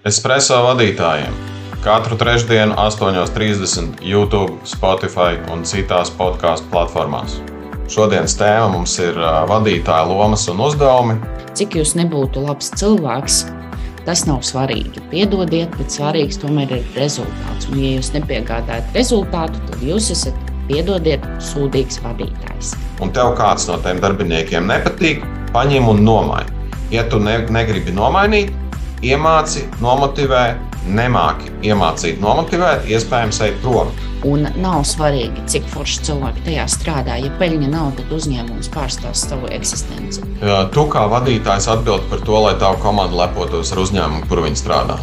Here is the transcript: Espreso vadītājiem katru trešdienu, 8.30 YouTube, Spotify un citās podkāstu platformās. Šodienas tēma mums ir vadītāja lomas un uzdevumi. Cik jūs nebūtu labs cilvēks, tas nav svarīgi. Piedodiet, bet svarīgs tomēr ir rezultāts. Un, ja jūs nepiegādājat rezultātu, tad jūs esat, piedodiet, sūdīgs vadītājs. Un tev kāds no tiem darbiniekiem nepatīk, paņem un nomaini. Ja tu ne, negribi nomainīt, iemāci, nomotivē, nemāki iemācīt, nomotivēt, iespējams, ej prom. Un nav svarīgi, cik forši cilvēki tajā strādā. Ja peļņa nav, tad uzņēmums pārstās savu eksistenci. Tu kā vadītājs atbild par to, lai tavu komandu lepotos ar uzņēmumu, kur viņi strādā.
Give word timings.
Espreso 0.00 0.56
vadītājiem 0.64 1.34
katru 1.84 2.16
trešdienu, 2.16 2.72
8.30 2.72 3.98
YouTube, 4.00 4.54
Spotify 4.64 5.34
un 5.52 5.60
citās 5.68 6.08
podkāstu 6.16 6.70
platformās. 6.72 7.34
Šodienas 7.92 8.32
tēma 8.40 8.70
mums 8.72 8.94
ir 8.96 9.18
vadītāja 9.50 10.06
lomas 10.08 10.46
un 10.48 10.62
uzdevumi. 10.64 11.18
Cik 11.52 11.76
jūs 11.76 11.92
nebūtu 12.00 12.46
labs 12.46 12.70
cilvēks, 12.80 13.42
tas 14.06 14.22
nav 14.24 14.40
svarīgi. 14.48 15.02
Piedodiet, 15.12 15.76
bet 15.76 15.92
svarīgs 15.92 16.40
tomēr 16.40 16.72
ir 16.78 16.88
rezultāts. 16.96 17.68
Un, 17.68 17.82
ja 17.84 17.92
jūs 17.98 18.14
nepiegādājat 18.16 18.96
rezultātu, 18.96 19.60
tad 19.68 19.84
jūs 19.84 20.08
esat, 20.16 20.40
piedodiet, 20.70 21.28
sūdīgs 21.50 22.00
vadītājs. 22.06 22.72
Un 23.04 23.12
tev 23.12 23.34
kāds 23.36 23.68
no 23.68 23.76
tiem 23.84 24.00
darbiniekiem 24.00 24.64
nepatīk, 24.72 25.28
paņem 25.52 25.92
un 25.92 26.02
nomaini. 26.08 26.56
Ja 26.88 27.04
tu 27.04 27.20
ne, 27.20 27.42
negribi 27.52 27.92
nomainīt, 27.92 28.56
iemāci, 29.06 29.64
nomotivē, 29.80 30.44
nemāki 30.88 31.50
iemācīt, 31.66 32.20
nomotivēt, 32.22 32.86
iespējams, 32.90 33.40
ej 33.46 33.54
prom. 33.64 33.92
Un 34.28 34.44
nav 34.60 34.82
svarīgi, 34.84 35.46
cik 35.48 35.68
forši 35.72 36.02
cilvēki 36.10 36.44
tajā 36.44 36.66
strādā. 36.68 37.16
Ja 37.22 37.30
peļņa 37.40 37.70
nav, 37.72 37.94
tad 37.96 38.12
uzņēmums 38.12 38.68
pārstās 38.74 39.24
savu 39.30 39.48
eksistenci. 39.56 40.26
Tu 40.74 40.84
kā 40.92 41.06
vadītājs 41.08 41.70
atbild 41.72 42.04
par 42.12 42.20
to, 42.26 42.36
lai 42.44 42.52
tavu 42.60 42.82
komandu 42.84 43.16
lepotos 43.22 43.72
ar 43.72 43.80
uzņēmumu, 43.86 44.28
kur 44.28 44.44
viņi 44.44 44.60
strādā. 44.60 44.98